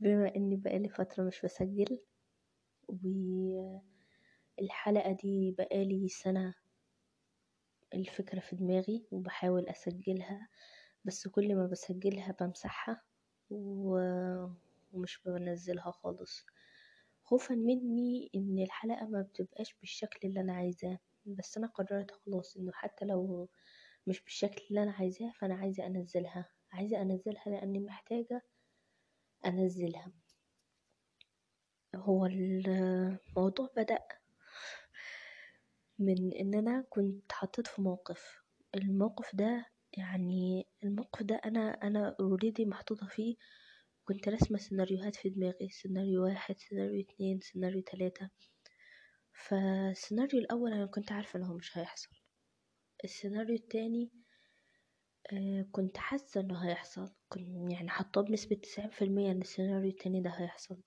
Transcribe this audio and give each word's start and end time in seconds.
بما 0.00 0.34
إني 0.36 0.56
بقالي 0.56 0.88
فترة 0.88 1.24
مش 1.24 1.40
بسجل 1.44 1.98
والحلقة 4.58 5.12
دي 5.12 5.54
بقالي 5.58 6.08
سنة 6.08 6.54
الفكرة 7.94 8.40
في 8.40 8.56
دماغي 8.56 9.06
وبحاول 9.10 9.68
أسجلها 9.68 10.48
بس 11.04 11.28
كل 11.28 11.54
ما 11.56 11.66
بسجلها 11.66 12.36
بمسحها 12.40 13.02
ومش 13.50 15.20
بنزلها 15.26 15.90
خالص. 15.90 16.44
خوفا 17.22 17.54
مني 17.54 18.30
إن 18.34 18.58
الحلقة 18.58 19.06
ما 19.06 19.22
بتبقاش 19.22 19.74
بالشكل 19.80 20.28
اللي 20.28 20.40
أنا 20.40 20.52
عايزاه 20.52 20.98
بس 21.26 21.56
أنا 21.58 21.66
قررت 21.66 22.10
خلاص 22.10 22.56
إنه 22.56 22.72
حتى 22.74 23.04
لو 23.04 23.48
مش 24.06 24.22
بالشكل 24.24 24.62
اللي 24.70 24.82
أنا 24.82 24.92
عايزاه 24.92 25.32
فأنا 25.40 25.54
عايزة 25.54 25.86
أنزلها. 25.86 26.50
عايزة 26.72 27.02
أنزلها 27.02 27.44
لأني 27.46 27.80
محتاجة 27.80 28.42
أنزلها. 29.46 30.12
هو 31.94 32.26
الموضوع 32.26 33.70
بدأ 33.76 33.98
من 35.98 36.32
إن 36.32 36.54
أنا 36.54 36.84
كنت 36.90 37.32
حطيت 37.32 37.66
في 37.66 37.82
موقف. 37.82 38.42
الموقف 38.74 39.36
ده 39.36 39.66
يعني 39.92 40.66
الموقف 40.84 41.22
ده 41.22 41.34
أنا 41.44 41.60
أنا 41.70 42.16
already 42.20 42.64
محطوطة 42.66 43.06
فيه. 43.06 43.36
كنت 44.04 44.28
راسمة 44.28 44.58
سيناريوهات 44.58 45.16
في 45.16 45.28
دماغي 45.28 45.68
سيناريو 45.70 46.24
واحد 46.24 46.58
سيناريو 46.58 47.00
اتنين 47.00 47.40
سيناريو 47.40 47.82
تلاتة. 47.82 48.30
فالسيناريو 49.32 50.40
الأول 50.40 50.72
أنا 50.72 50.86
كنت 50.86 51.12
عارفة 51.12 51.38
انه 51.38 51.54
مش 51.54 51.78
هيحصل. 51.78 52.10
السيناريو 53.04 53.54
التاني 53.56 54.10
كنت 55.72 55.96
حاسة 55.98 56.40
إنه 56.40 56.68
هيحصل. 56.68 57.14
كنت 57.28 57.72
يعني 57.72 57.88
حاطاه 57.88 58.22
بنسبة 58.22 58.56
تسعين 58.56 58.90
في 58.90 59.04
المية 59.04 59.30
إن 59.32 59.40
السيناريو 59.40 59.90
التاني 59.90 60.20
ده 60.20 60.30
هيحصل. 60.30 60.82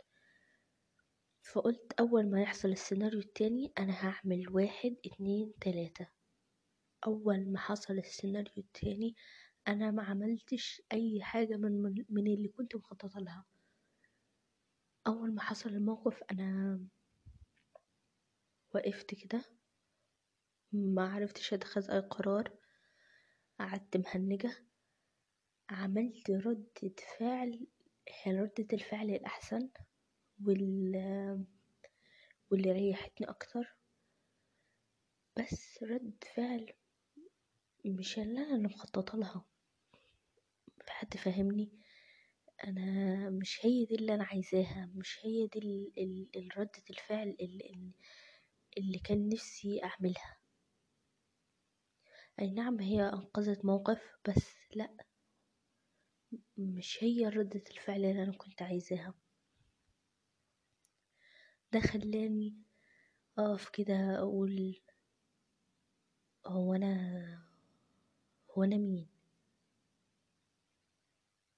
فقلت 1.54 1.94
أول 2.00 2.30
ما 2.32 2.42
يحصل 2.42 2.70
السيناريو 2.70 3.20
التاني 3.20 3.74
أنا 3.80 3.94
هعمل 3.94 4.50
واحد 4.50 4.96
اتنين 5.06 5.54
تلاتة. 5.62 6.08
أول 7.08 7.52
ما 7.52 7.60
حصل 7.60 7.94
السيناريو 7.98 8.54
التاني 8.58 9.16
أنا 9.68 9.92
ما 9.92 10.04
عملتش 10.04 10.82
أي 10.94 11.20
حاجة 11.24 11.58
من, 11.58 12.04
من 12.10 12.28
اللي 12.28 12.48
كنت 12.48 12.76
مخططة 12.76 13.20
لها. 13.20 13.46
أول 15.08 15.34
ما 15.36 15.42
حصل 15.42 15.70
الموقف 15.70 16.24
أنا 16.32 16.80
وقفت 18.76 19.16
كده. 19.16 19.42
ما 20.74 21.14
عرفتش 21.14 21.54
أتخذ 21.54 21.92
أي 21.92 22.00
قرار. 22.00 22.61
قعدت 23.62 23.98
مهنجة 23.98 24.52
عملت 25.70 26.32
ردة 26.32 26.96
فعل 27.20 27.68
هي 28.24 28.32
ردة 28.40 28.68
الفعل 28.74 29.10
الأحسن 29.10 29.70
وال 30.46 31.46
واللي 32.52 32.72
ريحتني 32.72 33.30
أكتر. 33.30 33.76
بس 35.40 35.84
رد 35.84 36.24
فعل 36.36 36.74
مش 37.86 38.20
اللي 38.20 38.40
أنا 38.40 38.58
مخططة 38.68 39.18
لها. 39.18 39.46
حد 40.90 41.18
فاهمني؟ 41.18 41.72
أنا 42.64 43.30
مش 43.30 43.66
هي 43.66 43.86
دي 43.86 43.96
اللي 43.96 44.14
أنا 44.14 44.24
عايزاها 44.24 44.92
مش 44.96 45.20
هي 45.24 45.48
دي 45.48 45.60
ال 45.60 46.28
ال 46.36 46.58
ردة 46.58 46.84
الفعل 46.90 47.38
اللي, 47.42 47.92
اللي 48.78 49.00
كان 49.00 49.30
نفسي 49.30 49.84
أعملها. 49.84 50.41
أي 52.40 52.52
نعم 52.52 52.80
هي 52.80 53.02
أنقذت 53.02 53.66
موقف 53.66 54.02
بس 54.28 54.52
لأ 54.76 55.06
مش 56.58 56.98
هي 57.04 57.28
ردة 57.30 57.64
الفعل 57.72 58.06
اللي 58.06 58.24
أنا 58.24 58.32
كنت 58.38 58.62
عايزاها. 58.62 59.14
ده 61.74 61.80
خلاني 61.80 62.56
أقف 63.38 63.70
كده 63.70 64.20
أقول 64.20 64.82
هو 66.48 66.74
أنا 66.74 67.44
هو 68.52 68.64
أنا 68.64 68.78
مين؟ 68.78 69.08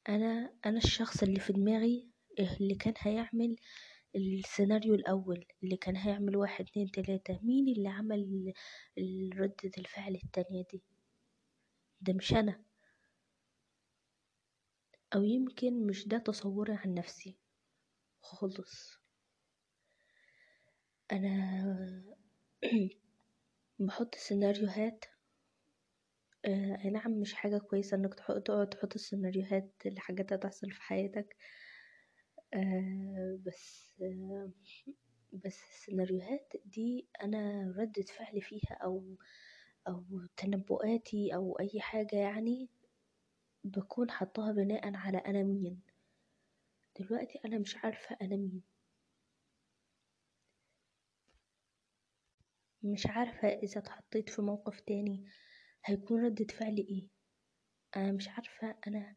أنا 0.10 0.54
أنا 0.66 0.78
الشخص 0.78 1.24
اللي 1.24 1.40
في 1.40 1.54
دماغي 1.54 2.10
اللي 2.40 2.76
كان 2.76 2.94
هيعمل 2.98 3.56
السيناريو 4.16 4.94
الأول 4.96 5.46
اللي 5.64 5.78
كان 5.78 5.96
هيعمل 5.96 6.36
واحد 6.38 6.66
اتنين 6.66 6.92
تلاتة 6.92 7.40
مين 7.44 7.68
اللي 7.78 7.90
عمل 7.90 8.54
ردة 9.38 9.72
الفعل 9.78 10.16
التانية 10.16 10.64
دي؟ 10.72 10.84
ده 12.02 12.14
مش 12.14 12.34
أنا. 12.34 12.64
أو 15.16 15.24
يمكن 15.24 15.88
مش 15.88 16.08
ده 16.08 16.18
تصوري 16.18 16.74
عن 16.74 16.94
نفسي. 16.94 17.38
خالص. 18.22 18.98
أنا 21.12 22.04
بحط 23.80 24.16
سيناريوهات 24.16 25.06
آه 26.46 26.88
نعم 26.90 27.12
مش 27.12 27.34
حاجة 27.34 27.58
كويسة 27.58 27.98
إنك 27.98 28.14
تقعد 28.14 28.70
تحط 28.70 28.94
السيناريوهات 28.96 29.72
لحاجات 29.86 30.34
هتحصل 30.34 30.72
في 30.72 30.82
حياتك. 30.82 31.36
آه 32.54 33.40
بس 33.46 33.96
آه 34.02 34.52
بس 35.34 35.60
السيناريوهات 35.70 36.54
دي 36.66 37.08
أنا 37.24 37.74
ردة 37.78 38.02
فعلي 38.18 38.42
فيها 38.42 38.74
أو 38.84 39.18
أو 39.88 40.04
تنبؤاتي 40.38 41.36
أو 41.36 41.60
أي 41.60 41.82
حاجة 41.82 42.16
يعني 42.16 42.70
بكون 43.64 44.12
حطاها 44.12 44.52
بناء 44.52 44.96
على 44.96 45.18
أنا 45.18 45.44
مين. 45.44 45.82
دلوقتي 47.00 47.40
أنا 47.46 47.58
مش 47.60 47.78
عارفة 47.78 48.18
أنا 48.22 48.36
مين. 48.36 48.64
مش 52.84 53.08
عارفة 53.08 53.48
إذا 53.48 53.80
اتحطيت 53.82 54.30
في 54.30 54.42
موقف 54.42 54.80
تاني 54.80 55.26
هيكون 55.86 56.26
ردة 56.26 56.46
فعلي 56.54 56.82
إيه. 56.82 57.08
أنا 57.96 58.12
مش 58.12 58.30
عارفة 58.30 58.76
أنا 58.88 59.16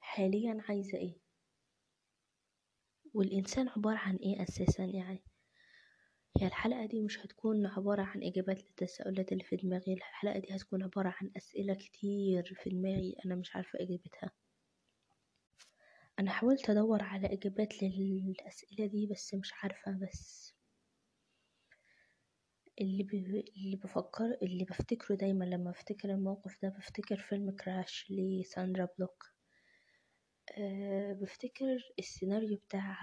حاليا 0.00 0.58
عايزة 0.68 0.98
إيه. 0.98 1.19
والإنسان 3.14 3.68
عبارة 3.68 3.96
عن 3.98 4.16
إيه 4.16 4.42
أساسا 4.42 4.84
يعني؟ 4.84 5.22
هي 6.38 6.46
الحلقة 6.46 6.86
دي 6.86 7.00
مش 7.02 7.18
هتكون 7.18 7.66
عبارة 7.66 8.02
عن 8.02 8.22
إجابات 8.22 8.62
للتساؤلات 8.62 9.32
اللي 9.32 9.44
في 9.44 9.56
دماغي 9.56 9.92
الحلقة 9.94 10.38
دي 10.38 10.56
هتكون 10.56 10.82
عبارة 10.82 11.14
عن 11.20 11.30
أسئلة 11.36 11.74
كتير 11.74 12.54
في 12.62 12.70
دماغي 12.70 13.16
أنا 13.26 13.34
مش 13.34 13.56
عارفة 13.56 13.78
إجابتها. 13.80 14.30
أنا 16.18 16.30
حاولت 16.30 16.70
أدور 16.70 17.02
على 17.02 17.32
إجابات 17.32 17.82
للأسئلة 17.82 18.86
دي 18.86 19.06
بس 19.06 19.34
مش 19.34 19.52
عارفة 19.62 19.92
بس. 20.02 20.54
اللي, 22.80 23.02
ب... 23.02 23.14
اللي 23.56 23.76
بفكر 23.76 24.36
اللي 24.42 24.64
بفتكره 24.64 25.14
دايما 25.14 25.44
لما 25.44 25.70
بفتكر 25.70 26.10
الموقف 26.10 26.58
ده 26.62 26.68
بفتكر 26.68 27.16
فيلم 27.16 27.50
كراش 27.50 28.06
لساندرا 28.10 28.88
بلوك. 28.98 29.39
أه 30.58 31.12
بفتكر 31.12 31.92
السيناريو 31.98 32.56
بتاع 32.56 32.96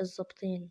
الظابطين 0.00 0.70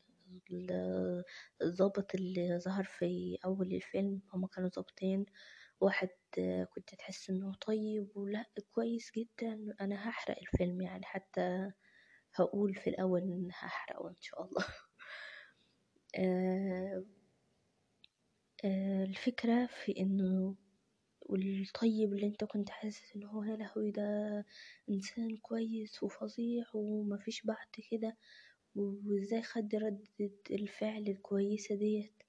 الظابط 1.61 2.15
اللي 2.15 2.59
ظهر 2.59 2.83
في 2.83 3.37
أول 3.45 3.73
الفيلم 3.73 4.21
هما 4.33 4.47
كانوا 4.47 4.69
ظابطين 4.69 5.25
واحد 5.81 6.09
كنت 6.75 6.95
تحس 6.95 7.29
إنه 7.29 7.53
طيب 7.67 8.09
ولا 8.15 8.45
كويس 8.71 9.11
جدا 9.17 9.75
أنا 9.81 10.09
هحرق 10.09 10.37
الفيلم 10.39 10.81
يعني 10.81 11.05
حتى 11.05 11.71
هقول 12.35 12.75
في 12.75 12.89
الأول 12.89 13.21
إن 13.21 13.49
هحرقه 13.51 14.09
إن 14.09 14.15
شاء 14.21 14.43
الله. 14.45 14.65
آه 16.19 17.03
آه 18.65 19.03
الفكرة 19.03 19.65
في 19.65 19.97
إنه 19.99 20.55
والطيب 21.29 22.13
اللي 22.13 22.27
انت 22.27 22.43
كنت 22.43 22.69
حاسس 22.69 23.15
ان 23.15 23.23
هو 23.23 23.43
يا 23.43 23.55
لهوي 23.55 23.91
ده 23.91 24.45
انسان 24.89 25.37
كويس 25.37 26.03
وفظيع 26.03 26.65
ومفيش 26.73 27.45
بعد 27.45 27.67
كده 27.91 28.17
وازاي 28.75 29.41
خد 29.43 29.75
ردة 29.75 30.31
الفعل 30.51 31.07
الكويسة 31.07 31.75
ديت؟ 31.75 32.23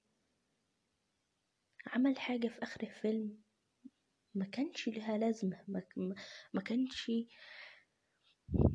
عمل 1.87 2.19
حاجة 2.19 2.47
في 2.47 2.63
آخر 2.63 2.83
الفيلم؟ 2.83 3.37
ما 4.35 4.45
كانش 4.45 4.87
لها 4.87 5.17
لازمة 5.17 5.59
ما, 6.53 6.61
كانش 6.61 7.11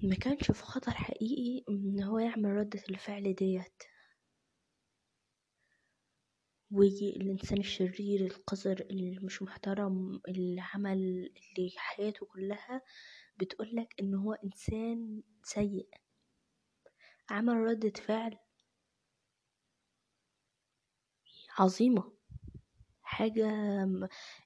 ما 0.02 0.17
كانش 0.20 0.50
في 0.50 0.62
خطر 0.62 0.93
حقيقي 0.93 1.64
إن 1.69 2.02
هو 2.02 2.19
يعمل 2.19 2.50
ردة 2.50 2.82
الفعل 2.90 3.34
ديت. 3.34 3.82
ويجي 6.76 7.11
الإنسان 7.17 7.58
الشرير 7.58 8.20
القذر 8.26 8.81
اللي 8.81 9.19
مش 9.23 9.43
محترم 9.43 10.20
اللي 10.28 10.61
عمل 10.61 10.99
اللي 11.58 11.73
حياته 11.76 12.26
كلها 12.26 12.82
بتقولك 13.37 13.94
إن 14.00 14.14
هو 14.14 14.32
إنسان 14.32 15.23
سيء. 15.43 15.88
عمل 17.31 17.55
ردة 17.56 17.90
فعل 18.00 18.38
عظيمة. 21.58 22.12
حاجة 23.02 23.49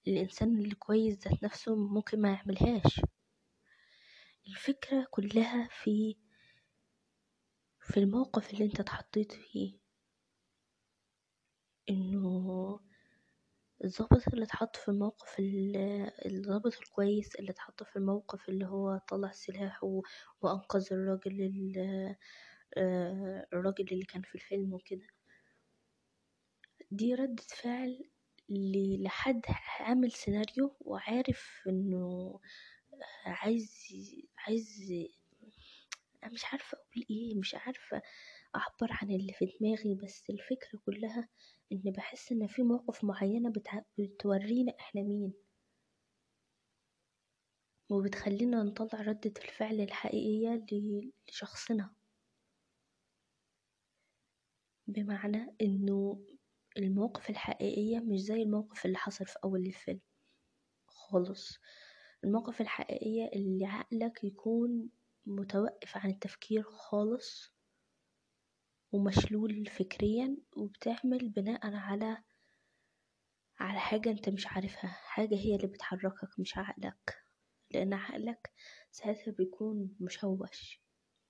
الإنسان 0.09 0.59
الكويس 0.59 1.19
ذات 1.29 1.43
نفسه 1.43 1.77
ممكن 1.77 2.21
ما 2.23 2.33
يعملهاش. 2.33 3.01
الفكرة 4.49 5.07
كلها 5.11 5.69
في 5.69 6.17
في 7.81 8.01
الموقف 8.01 8.51
اللي 8.51 8.65
أنت 8.65 8.81
اتحطيت 8.81 9.33
فيه. 9.33 9.80
إنه 11.91 12.81
الضابط 13.85 14.29
اللي 14.33 14.45
اتحط 14.45 14.77
في 14.77 14.89
الموقف 14.89 15.39
ال- 15.39 15.77
الضابط 16.27 16.77
الكويس 16.79 17.35
اللي 17.37 17.51
اتحط 17.51 17.83
في 17.83 17.97
الموقف 17.97 18.49
اللي 18.49 18.67
هو 18.67 19.01
طلع 19.09 19.33
سلاح 19.33 19.85
و- 19.85 20.03
وأنقذ 20.43 20.87
الراجل 20.93 21.41
ال- 21.43 22.17
آه، 22.77 23.47
الراجل 23.53 23.87
اللي 23.93 24.05
كان 24.05 24.23
في 24.23 24.35
الفيلم 24.35 24.73
وكده. 24.75 25.07
دي 26.91 27.15
ردة 27.15 27.43
فعل 27.63 28.05
لحد 29.03 29.43
عامل 29.81 30.13
سيناريو 30.13 30.77
وعارف 30.81 31.63
إنه 31.69 32.41
عايز 33.27 33.87
عايز 34.39 34.93
مش 36.33 36.45
عارفة 36.45 36.79
أقول 36.79 37.07
إيه 37.11 37.35
مش 37.35 37.55
عارفة 37.55 38.03
أعبر 38.57 38.89
عن 38.93 39.11
اللي 39.11 39.33
في 39.33 39.47
دماغي 39.61 39.95
بس 39.95 40.31
الفكرة 40.31 40.79
كلها 40.87 41.29
إن 41.73 41.83
بحس 41.97 42.33
إن 42.33 42.47
في 42.47 42.63
مواقف 42.63 43.05
معينة 43.05 43.51
بتع... 43.51 43.83
بتورينا 43.99 44.73
إحنا 44.81 45.03
مين. 45.03 45.33
وبتخلينا 47.91 48.63
نطلع 48.63 49.01
ردة 49.01 49.33
الفعل 49.45 49.81
الحقيقية 49.81 50.67
لشخصنا. 51.29 51.95
بمعنى 54.87 55.57
إنه 55.63 56.25
المواقف 56.77 57.31
الحقيقية 57.31 57.99
مش 58.01 58.21
زي 58.21 58.43
الموقف 58.43 58.87
اللي 58.87 58.97
حصل 58.99 59.27
في 59.27 59.39
أول 59.45 59.67
الفيلم 59.67 60.01
خالص. 60.89 61.59
المواقف 62.25 62.61
الحقيقية 62.61 63.31
اللي 63.35 63.67
عقلك 63.67 64.25
يكون 64.25 64.91
متوقف 65.27 65.97
عن 65.97 66.11
التفكير 66.11 66.63
خالص 66.63 67.60
ومشلول 68.93 69.67
فكريا 69.67 70.37
وبتعمل 70.57 71.29
بناء 71.29 71.67
على 71.67 72.19
على 73.61 73.81
حاجة 73.81 74.11
أنت 74.11 74.29
مش 74.29 74.47
عارفها. 74.47 74.89
حاجة 74.91 75.35
هي 75.35 75.57
اللي 75.57 75.67
بتحركك 75.67 76.39
مش 76.39 76.59
عقلك. 76.59 77.17
لأن 77.71 77.95
عقلك 77.95 78.51
ساعتها 78.91 79.31
بيكون 79.33 79.97
مشوش. 80.01 80.81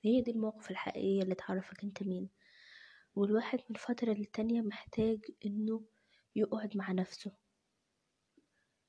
هي 0.04 0.20
دي 0.22 0.30
المواقف 0.30 0.70
الحقيقية 0.70 1.22
اللي 1.22 1.34
تعرفك 1.34 1.84
أنت 1.84 2.02
مين. 2.02 2.28
والواحد 3.14 3.58
من 3.70 3.76
فترة 3.76 4.12
للتانية 4.12 4.60
محتاج 4.60 5.20
إنه 5.46 5.84
يقعد 6.36 6.76
مع 6.76 6.92
نفسه. 6.92 7.32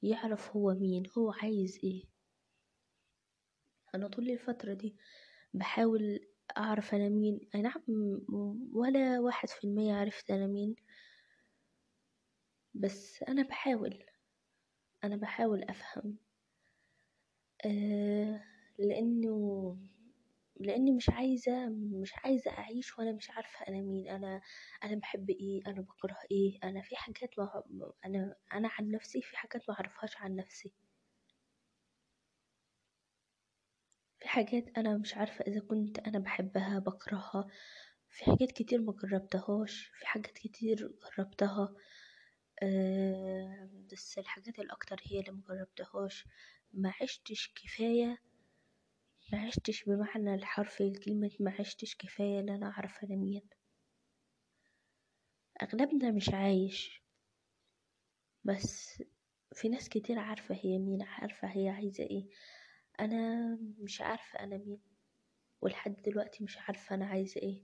يعرف 0.04 0.56
هو 0.56 0.74
مين 0.74 1.04
هو 1.18 1.32
عايز 1.32 1.80
إيه. 1.84 2.04
أنا 3.96 4.08
طول 4.08 4.30
الفترة 4.30 4.74
دي 4.74 4.96
بحاول 5.54 6.20
أعرف 6.58 6.94
أنا 6.96 7.10
مين 7.10 7.40
أي 7.56 7.62
نعم 7.62 7.82
ولا 8.74 9.20
واحد 9.20 9.50
في 9.50 9.64
المية 9.64 9.94
عرفت 9.94 10.32
أنا 10.32 10.48
مين 10.48 10.76
بس 12.74 13.24
أنا 13.24 13.44
بحاول 13.44 14.04
أنا 15.04 15.16
بحاول 15.16 15.64
أفهم. 15.64 16.18
آه 17.66 18.44
لأنه 18.80 19.78
لأني 20.60 20.92
مش 20.92 21.10
عايزة 21.10 21.70
مش 21.70 22.14
عايزة 22.18 22.52
أعيش 22.52 22.98
وأنا 23.00 23.12
مش 23.12 23.30
عارفة 23.32 23.68
أنا 23.68 23.82
مين 23.82 24.10
أنا 24.10 24.42
أنا 24.84 24.96
بحب 24.96 25.30
إيه؟ 25.30 25.62
أنا 25.68 25.82
بكره 25.82 26.18
إيه؟ 26.32 26.60
أنا 26.64 26.82
في 26.82 26.96
حاجات 26.96 27.40
ما 27.40 27.64
أنا 28.06 28.36
أنا 28.54 28.70
عن 28.80 28.92
نفسي 28.92 29.22
في 29.22 29.38
حاجات 29.38 29.70
ما 29.70 29.76
أعرفهاش 29.76 30.18
عن 30.18 30.36
نفسي 30.36 30.74
في 34.20 34.21
حاجات 34.32 34.78
أنا 34.78 34.98
مش 34.98 35.14
عارفة 35.18 35.46
إذا 35.48 35.60
كنت 35.60 36.00
أنا 36.00 36.20
بحبها 36.20 36.80
بكرهها. 36.80 37.48
في 38.10 38.26
حاجات 38.26 38.52
كتير 38.52 38.82
ما 38.82 38.94
جربتهاش 38.94 39.92
في 40.00 40.08
حاجات 40.08 40.32
كتير 40.38 40.92
جربتها. 41.18 41.76
بس 43.92 44.18
الحاجات 44.18 44.60
الأكتر 44.60 45.02
هي 45.04 45.20
اللي 45.20 45.32
ما 45.32 45.42
جربتهاش. 45.50 46.26
ما 46.74 46.94
عشتش 47.02 47.54
كفاية 47.56 48.18
ما 49.34 49.40
عشتش 49.48 49.84
بمعنى 49.84 50.36
الحرف 50.36 50.84
كلمة 51.06 51.32
ما 51.40 51.56
عشتش 51.60 51.96
كفاية 51.96 52.40
إن 52.40 52.50
أنا 52.50 52.68
أعرف 52.72 53.04
أنا 53.04 53.16
مين. 53.16 53.42
أغلبنا 55.62 56.12
مش 56.12 56.30
عايش. 56.30 57.02
بس 58.44 59.04
في 59.54 59.70
ناس 59.70 59.90
كتير 59.90 60.20
عارفة 60.20 60.56
هي 60.64 60.78
مين 60.78 61.02
عارفة 61.02 61.48
هي 61.48 61.70
عايزة 61.70 62.04
إيه. 62.04 62.30
أنا 63.02 63.56
مش 63.80 64.02
عارفة 64.02 64.40
أنا 64.40 64.58
مين 64.58 64.80
ولحد 65.62 65.96
دلوقتي 66.02 66.44
مش 66.44 66.58
عارفة 66.58 66.96
أنا 66.96 67.06
عايزة 67.06 67.42
إيه. 67.42 67.64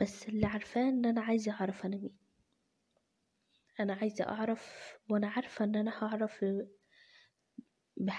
بس 0.00 0.28
اللي 0.28 0.46
عارفاه 0.46 0.88
إن 0.88 1.06
أنا 1.06 1.20
عايزة 1.20 1.52
أعرف 1.52 1.86
أنا 1.86 1.96
مين. 1.96 2.16
أنا 3.80 3.94
عايزة 3.94 4.24
أعرف 4.24 4.92
وأنا 5.10 5.28
عارفة 5.28 5.64
إن 5.64 5.76
أنا 5.76 5.90
هعرف 6.04 6.44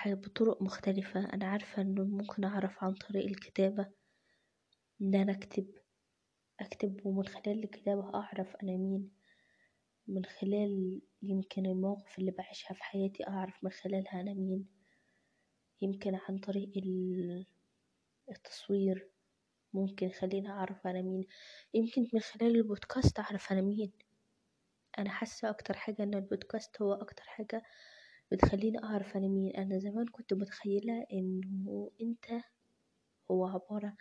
بطرق 0.05 0.61
مختلفة. 0.61 1.33
أنا 1.33 1.45
عارفة 1.45 1.81
إنه 1.81 2.03
ممكن 2.03 2.43
أعرف 2.43 2.83
عن 2.83 2.93
طريق 2.93 3.25
الكتابة 3.25 3.91
إن 5.01 5.15
أنا 5.15 5.31
أكتب 5.31 5.67
أكتب 6.59 7.05
ومن 7.05 7.25
خلال 7.25 7.63
الكتابة 7.63 8.13
أعرف 8.15 8.55
أنا 8.55 8.77
مين. 8.77 9.11
من 10.07 10.25
خلال 10.25 11.01
يمكن 11.21 11.65
المواقف 11.65 12.19
اللي 12.19 12.31
بعيشها 12.31 12.73
في 12.73 12.83
حياتي 12.83 13.27
أعرف 13.27 13.63
من 13.63 13.71
خلالها 13.71 14.21
أنا 14.21 14.33
مين. 14.33 14.78
يمكن 15.81 16.15
عن 16.15 16.37
طريق 16.37 16.69
ال- 16.77 17.45
التصوير 18.29 19.09
ممكن 19.73 20.07
يخليني 20.07 20.49
أعرف 20.49 20.87
أنا 20.87 21.01
مين. 21.01 21.27
يمكن 21.73 22.07
من 22.13 22.19
خلال 22.19 22.55
البودكاست 22.55 23.19
أعرف 23.19 23.51
أنا 23.51 23.61
مين. 23.61 23.91
أنا 24.99 25.09
حاسة 25.09 25.49
أكتر 25.49 25.73
حاجة 25.77 26.03
إن 26.03 26.13
البودكاست 26.13 26.81
هو 26.81 26.93
أكتر 26.93 27.23
حاجة 27.23 27.63
بتخليني 28.31 28.83
أعرف 28.83 29.17
أنا 29.17 29.27
مين. 29.27 29.55
أنا 29.55 29.79
زمان 29.79 30.05
كنت 30.07 30.33
متخيلة 30.33 31.05
إنه 31.13 31.91
أنت 32.01 32.25
هو 33.31 33.45
عبارة 33.47 33.97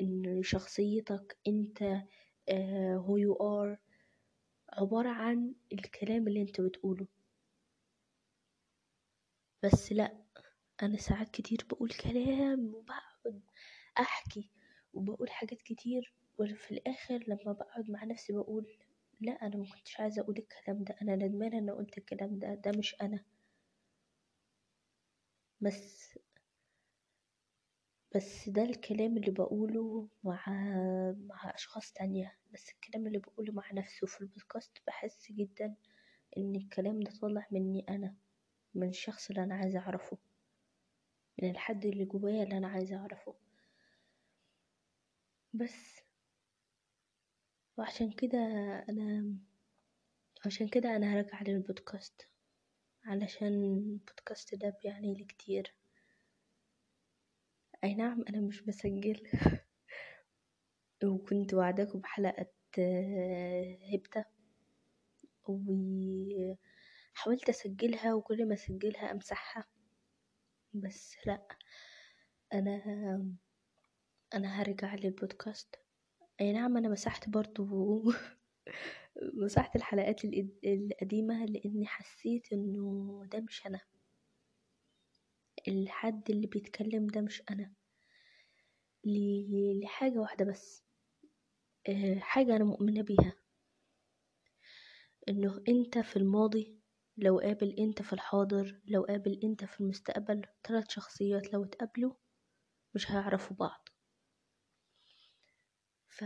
إن 0.00 0.40
شخصيتك 0.42 1.36
أنت 1.48 1.78
who 3.00 3.18
you 3.18 3.34
are 3.42 3.78
عبارة 4.72 5.08
عن 5.08 5.54
الكلام 5.72 6.28
اللي 6.28 6.42
أنت 6.42 6.60
بتقوله. 6.60 7.06
بس 9.62 9.92
لأ 9.92 10.21
أنا 10.82 10.96
ساعات 10.96 11.30
كتير 11.30 11.66
بقول 11.70 11.90
كلام 11.90 12.74
وبقعد 12.74 13.42
أحكي 13.98 14.50
وبقول 14.94 15.30
حاجات 15.30 15.62
كتير 15.62 16.12
وفي 16.38 16.70
الآخر 16.72 17.24
لما 17.28 17.52
بقعد 17.52 17.90
مع 17.90 18.04
نفسي 18.04 18.32
بقول 18.32 18.66
لا 19.20 19.32
أنا 19.32 19.56
مكنتش 19.56 20.00
عايزة 20.00 20.22
أقول 20.22 20.38
الكلام 20.38 20.84
ده 20.84 20.96
أنا 21.02 21.16
ندمانة 21.16 21.58
إن 21.58 21.70
قلت 21.70 21.98
الكلام 21.98 22.38
ده 22.38 22.54
ده 22.54 22.72
مش 22.78 22.96
أنا. 23.02 23.24
بس 25.60 26.18
بس 28.14 28.48
ده 28.48 28.62
الكلام 28.62 29.16
اللي 29.16 29.30
بقوله 29.30 30.08
مع 30.24 30.44
مع 31.28 31.54
أشخاص 31.54 31.92
تانية. 31.92 32.36
بس 32.54 32.70
الكلام 32.70 33.06
اللي 33.06 33.18
بقوله 33.18 33.52
مع 33.52 33.72
نفسي 33.72 34.00
وفي 34.04 34.20
البودكاست 34.20 34.72
بحس 34.86 35.32
جدا 35.32 35.74
إن 36.36 36.56
الكلام 36.56 37.00
ده 37.00 37.10
طالع 37.20 37.46
مني 37.50 37.86
أنا 37.88 38.14
من 38.74 38.88
الشخص 38.88 39.30
اللي 39.30 39.42
أنا 39.44 39.54
عايزة 39.54 39.78
أعرفه. 39.78 40.18
من 41.42 41.50
الحد 41.50 41.86
اللي 41.86 42.04
جوايا 42.04 42.42
اللي 42.42 42.58
أنا 42.58 42.68
عايزة 42.68 42.96
أعرفه. 42.96 43.34
بس. 45.54 46.00
وعشان 47.78 48.12
كده 48.12 48.38
أنا 48.88 49.36
عشان 50.46 50.68
كده 50.68 50.96
أنا 50.96 51.14
هرجع 51.14 51.42
للبودكاست. 51.42 52.28
علشان 53.04 53.46
البودكاست 53.48 54.54
ده 54.54 54.78
بيعني 54.82 55.14
لي 55.14 55.24
كتير. 55.24 55.74
أي 57.84 57.94
نعم 57.94 58.24
أنا 58.28 58.40
مش 58.40 58.62
بسجل. 58.62 59.22
وكنت 61.04 61.54
وعداكم 61.54 61.98
بحلقة 62.00 62.46
هبتة. 63.94 64.24
وحاولت 65.44 67.48
أسجلها 67.48 68.14
وكل 68.14 68.48
ما 68.48 68.54
أسجلها 68.54 69.12
أمسحها. 69.12 69.64
بس 70.74 71.16
لأ 71.26 71.46
أنا 72.54 72.76
أنا 74.34 74.62
هرجع 74.62 74.94
للبودكاست. 74.94 75.76
أي 76.40 76.52
نعم 76.52 76.76
أنا 76.76 76.88
مسحت 76.88 77.28
برضو 77.28 78.02
مسحت 79.42 79.76
الحلقات 79.76 80.24
القد- 80.24 80.58
القديمة 80.64 81.44
لأني 81.46 81.86
حسيت 81.86 82.52
إنه 82.52 83.22
ده 83.32 83.40
مش 83.40 83.66
أنا. 83.66 83.80
الحد 85.68 86.30
اللي 86.30 86.46
بيتكلم 86.46 87.06
ده 87.06 87.20
مش 87.20 87.42
أنا. 87.50 87.72
ل- 89.04 89.80
لحاجة 89.84 90.18
واحدة 90.18 90.44
بس. 90.44 90.84
آه، 91.88 92.18
حاجة 92.18 92.56
أنا 92.56 92.64
مؤمنة 92.64 93.02
بيها. 93.02 93.32
إنه 95.28 95.62
أنت 95.68 95.98
في 95.98 96.16
الماضي 96.16 96.81
لو 97.16 97.38
قابل 97.38 97.70
أنت 97.78 98.02
في 98.02 98.12
الحاضر 98.12 98.80
لو 98.86 99.02
قابل 99.02 99.40
أنت 99.44 99.64
في 99.64 99.80
المستقبل 99.80 100.42
ثلاث 100.64 100.90
شخصيات 100.90 101.52
لو 101.52 101.64
اتقابلوا 101.64 102.14
مش 102.94 103.10
هيعرفوا 103.10 103.56
بعض. 103.56 103.88
ف 106.08 106.24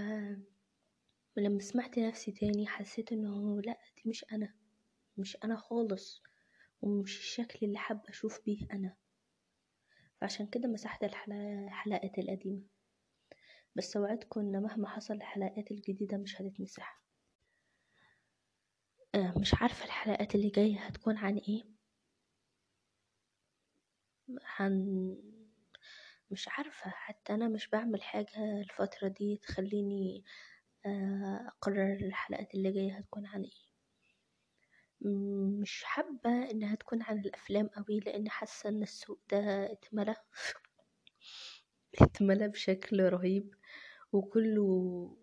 لما 1.37 1.61
سمعت 1.61 1.99
نفسي 1.99 2.33
تاني 2.33 2.66
حسيت 2.66 3.12
إنه 3.12 3.61
لأ 3.62 3.78
دي 3.97 4.11
مش 4.11 4.25
أنا 4.33 4.55
مش 5.19 5.37
أنا 5.45 5.57
خالص 5.57 6.23
ومش 6.83 7.19
الشكل 7.19 7.66
اللي 7.66 7.78
حابة 7.78 8.02
أشوف 8.09 8.40
بيه 8.45 8.66
أنا. 8.73 8.97
فعشان 10.21 10.47
كده 10.47 10.69
مسحت 10.69 11.05
الحلقات 11.05 12.19
القديمة. 12.19 12.62
بس 13.76 13.97
أوعدكم 13.97 14.40
إن 14.40 14.62
مهما 14.62 14.88
حصل 14.88 15.14
الحلقات 15.14 15.71
الجديدة 15.71 16.16
مش 16.16 16.40
هتتمسح. 16.43 17.05
مش 19.16 19.54
عارفة 19.54 19.85
الحلقات 19.85 20.35
اللي 20.35 20.49
جاية 20.50 20.78
هتكون 20.80 21.16
عن 21.16 21.37
إيه. 21.38 21.62
عن 24.58 25.16
مش 26.30 26.49
عارفة 26.49 26.90
حتى 26.90 27.35
أنا 27.35 27.49
مش 27.49 27.68
بعمل 27.68 28.02
حاجة 28.02 28.61
الفترة 28.61 29.08
دي 29.08 29.37
تخليني 29.42 30.25
آه، 30.87 31.46
أقرر 31.49 31.92
الحلقات 31.94 32.54
اللي 32.54 32.73
جاية 32.73 32.96
هتكون 32.99 33.26
عن 33.26 33.42
إيه. 33.42 33.66
مش 35.61 35.85
حابة 35.85 36.50
إنها 36.50 36.75
تكون 36.75 37.02
عن 37.02 37.18
الأفلام 37.18 37.70
أوي 37.78 38.00
لأن 38.00 38.28
حاسة 38.30 38.68
إن 38.68 38.82
السوق 38.82 39.20
ده 39.30 39.73
اتملى. 39.73 40.16
اتملى 42.02 42.49
بشكل 42.49 43.02
رهيب 43.02 43.54
وكله 44.12 45.16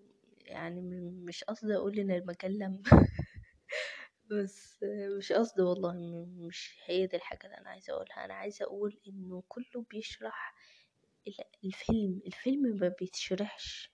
يعني 0.46 0.82
مش 1.26 1.44
قصدي 1.44 1.76
أقول 1.76 2.00
إن 2.00 2.12
المجلة 2.12 2.68
بس 4.34 4.84
مش 5.18 5.32
قصدي 5.32 5.62
والله 5.62 6.26
مش 6.38 6.78
هي 6.86 7.08
دي 7.08 7.18
الحاجة 7.18 7.46
اللي 7.46 7.58
أنا 7.58 7.70
عايزة 7.70 7.94
أقولها. 7.94 8.26
أنا 8.26 8.34
عايزة 8.34 8.66
أقول 8.66 9.00
إنه 9.08 9.44
كله 9.48 9.86
بيشرح 9.92 10.56
الفيلم 11.64 12.22
الفيلم 12.28 12.62
ما 12.78 12.94
بيتشرحش 13.00 13.92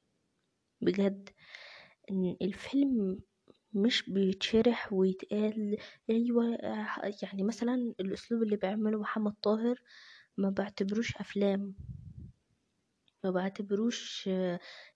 بجد. 0.81 1.29
إن 2.11 2.37
الفيلم 2.41 3.19
مش 3.73 4.09
بيتشرح 4.09 4.93
ويتقال 4.93 5.77
أيوه 6.09 6.57
يعني 7.23 7.43
مثلا 7.43 7.93
الأسلوب 7.99 8.43
اللي 8.43 8.55
بيعمله 8.55 8.99
محمد 8.99 9.33
طاهر 9.33 9.81
ما 10.37 10.49
بعتبروش 10.49 11.17
أفلام. 11.17 11.75
ما 13.23 13.31
بعتبروش 13.31 14.29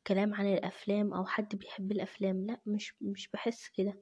كلام 0.08 0.34
عن 0.34 0.54
الأفلام 0.54 1.14
أو 1.14 1.26
حد 1.26 1.56
بيحب 1.56 1.92
الأفلام. 1.92 2.46
لأ 2.46 2.62
مش 2.66 2.96
مش 3.02 3.30
بحس 3.34 3.70
كده. 3.70 3.94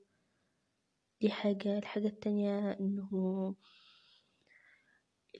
دي 1.22 1.32
حاجة 1.32 1.78
الحاجة 1.78 2.08
التانية 2.08 2.72
إنه 2.72 3.56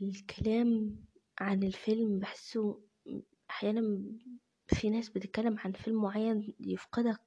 الكلام 0.02 0.96
عن 1.40 1.64
الفيلم 1.64 2.20
بحسه 2.20 2.82
أحيانا 3.50 4.04
في 4.68 4.90
ناس 4.90 5.10
بتتكلم 5.10 5.60
عن 5.60 5.72
فيلم 5.72 6.02
معين 6.02 6.54
يفقدك 6.60 7.22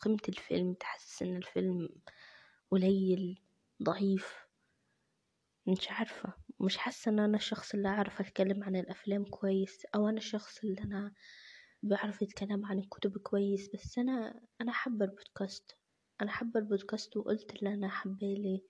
قيمة 0.00 0.18
الفيلم 0.28 0.74
تحسس 0.74 1.22
إن 1.22 1.36
الفيلم 1.36 1.88
قليل 2.70 3.40
ضعيف. 3.82 4.44
مش 5.66 5.90
عارفة 5.90 6.32
مش 6.60 6.76
حاسة 6.76 7.10
إن 7.10 7.18
أنا 7.18 7.36
الشخص 7.36 7.74
اللي 7.74 7.88
أعرف 7.88 8.20
أتكلم 8.20 8.64
عن 8.64 8.76
الأفلام 8.76 9.24
كويس 9.24 9.86
أو 9.94 10.08
أنا 10.08 10.18
الشخص 10.18 10.64
اللي 10.64 10.82
أنا 10.82 11.12
بعرف 11.82 12.22
أتكلم 12.22 12.66
عن 12.66 12.78
الكتب 12.78 13.18
كويس 13.18 13.68
بس 13.74 13.98
أنا 13.98 14.40
أنا 14.60 14.72
حابة 14.72 15.04
البودكاست. 15.04 15.76
أنا 16.22 16.30
حابة 16.30 16.60
البودكاست 16.60 17.16
وقلت 17.16 17.54
اللي 17.56 17.74
أنا 17.74 17.88
حابة 17.88 18.26
ليه. 18.26 18.60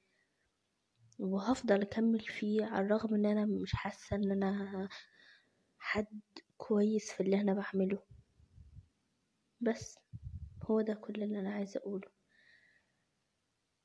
وهفضل 1.18 1.82
أكمل 1.82 2.20
فيه 2.20 2.64
على 2.64 2.86
الرغم 2.86 3.14
إن 3.14 3.26
أنا 3.26 3.44
مش 3.46 3.72
حاسة 3.74 4.16
إن 4.16 4.32
أنا 4.32 4.88
حد 5.78 6.20
كويس 6.56 7.12
في 7.12 7.22
اللي 7.22 7.40
أنا 7.40 7.54
بعمله. 7.54 8.02
بس 9.60 9.98
هو 10.62 10.80
ده 10.80 10.94
كل 10.94 11.22
اللي 11.22 11.40
أنا 11.40 11.54
عايزة 11.54 11.80
أقوله. 11.80 12.08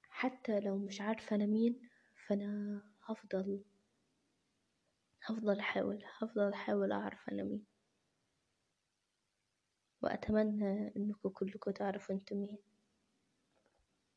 حتى 0.10 0.60
لو 0.60 0.78
مش 0.78 1.02
عارفة 1.02 1.36
أنا 1.36 1.46
مين 1.46 1.90
فأنا 2.28 2.82
هفضل 3.06 3.64
هفضل 5.26 5.60
أحاول 5.60 6.04
هفضل 6.22 6.54
أحاول 6.54 6.92
أعرف 6.92 7.30
أنا 7.32 7.44
مين. 7.44 7.66
وأتمنى 10.02 10.94
إنكم 10.98 11.30
كلكم 11.30 11.72
تعرفوا 11.72 12.16
أنتم 12.16 12.38
مين. 12.38 12.58